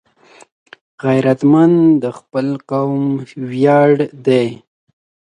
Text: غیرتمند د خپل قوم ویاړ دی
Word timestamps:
غیرتمند 1.05 1.79
د 2.03 2.05
خپل 2.17 2.47
قوم 2.71 3.03
ویاړ 3.51 3.91
دی 4.25 4.47